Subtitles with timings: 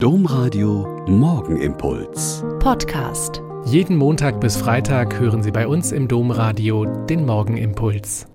[0.00, 2.44] Domradio Morgenimpuls.
[2.60, 3.42] Podcast.
[3.64, 8.28] Jeden Montag bis Freitag hören Sie bei uns im Domradio den Morgenimpuls.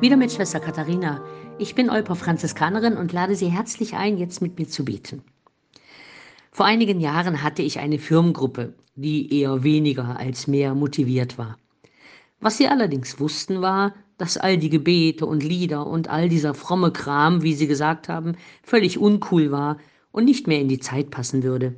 [0.00, 1.22] Wieder mit Schwester Katharina.
[1.56, 5.22] Ich bin Olper Franziskanerin und lade Sie herzlich ein, jetzt mit mir zu beten.
[6.50, 11.58] Vor einigen Jahren hatte ich eine Firmengruppe, die eher weniger als mehr motiviert war.
[12.40, 16.90] Was sie allerdings wussten war, dass all die Gebete und Lieder und all dieser fromme
[16.90, 19.78] Kram, wie sie gesagt haben, völlig uncool war
[20.12, 21.74] und nicht mehr in die Zeit passen würde.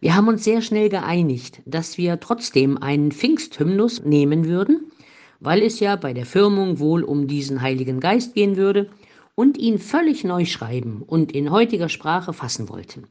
[0.00, 4.92] Wir haben uns sehr schnell geeinigt, dass wir trotzdem einen Pfingsthymnus nehmen würden,
[5.40, 8.90] weil es ja bei der Firmung wohl um diesen Heiligen Geist gehen würde
[9.34, 13.04] und ihn völlig neu schreiben und in heutiger Sprache fassen wollten.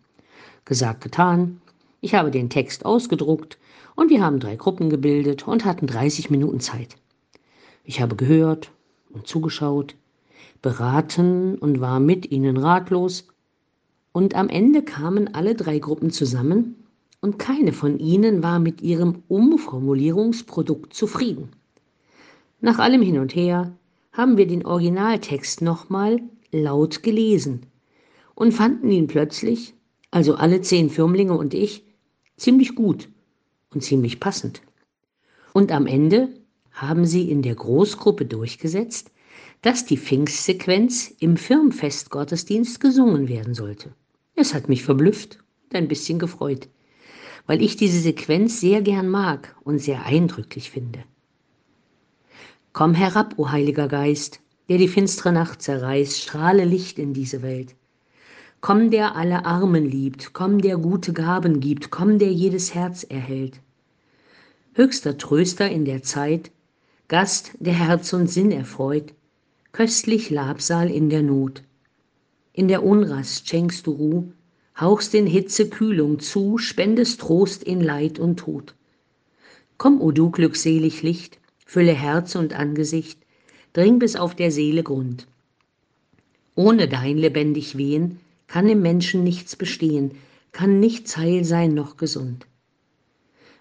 [0.65, 1.61] Gesagt, getan.
[1.99, 3.57] Ich habe den Text ausgedruckt
[3.95, 6.95] und wir haben drei Gruppen gebildet und hatten 30 Minuten Zeit.
[7.89, 8.73] Ich habe gehört
[9.11, 9.95] und zugeschaut,
[10.61, 13.29] beraten und war mit ihnen ratlos.
[14.11, 16.83] Und am Ende kamen alle drei Gruppen zusammen
[17.21, 21.47] und keine von ihnen war mit ihrem Umformulierungsprodukt zufrieden.
[22.59, 23.71] Nach allem Hin und Her
[24.11, 26.19] haben wir den Originaltext nochmal
[26.51, 27.67] laut gelesen
[28.35, 29.75] und fanden ihn plötzlich,
[30.11, 31.85] also alle zehn Firmlinge und ich,
[32.35, 33.07] ziemlich gut
[33.73, 34.61] und ziemlich passend.
[35.53, 36.33] Und am Ende
[36.77, 39.11] haben sie in der Großgruppe durchgesetzt,
[39.61, 43.93] dass die Pfingstsequenz im Firmfestgottesdienst gesungen werden sollte.
[44.35, 46.69] Es hat mich verblüfft und ein bisschen gefreut,
[47.47, 51.03] weil ich diese Sequenz sehr gern mag und sehr eindrücklich finde.
[52.73, 54.39] Komm herab, o Heiliger Geist,
[54.69, 57.75] der die finstere Nacht zerreißt, strahle Licht in diese Welt.
[58.61, 63.61] Komm, der alle Armen liebt, komm, der gute Gaben gibt, komm, der jedes Herz erhält.
[64.73, 66.51] Höchster Tröster in der Zeit,
[67.09, 69.13] Gast, der Herz und Sinn erfreut,
[69.71, 71.63] köstlich Labsal in der Not.
[72.51, 74.31] In der Unrast schenkst du Ruh,
[74.77, 78.75] hauchst in Hitze Kühlung zu, spendest Trost in Leid und Tod.
[79.77, 83.21] Komm, o du glückselig Licht, fülle Herz und Angesicht,
[83.71, 85.27] dring bis auf der Seele Grund.
[86.55, 90.11] Ohne dein lebendig Wehen kann im Menschen nichts bestehen,
[90.51, 92.47] kann nichts heil sein noch gesund.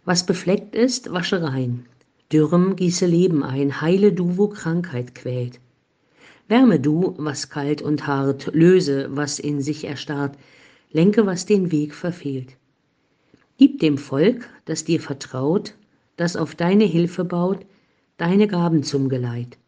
[0.04, 1.86] Was befleckt ist, wasche rein,
[2.32, 5.60] Dürrem gieße Leben ein, heile du, wo Krankheit quält.
[6.48, 10.36] Wärme du, was kalt und hart, löse, was in sich erstarrt,
[10.92, 12.56] lenke, was den Weg verfehlt.
[13.58, 15.74] Gib dem Volk, das dir vertraut,
[16.16, 17.64] das auf deine Hilfe baut,
[18.16, 19.58] deine Gaben zum Geleit.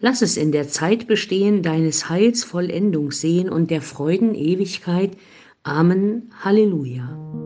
[0.00, 5.16] Lass es in der Zeit bestehen, deines Heils Vollendung sehen und der Freuden Ewigkeit.
[5.62, 6.30] Amen.
[6.42, 7.45] Halleluja.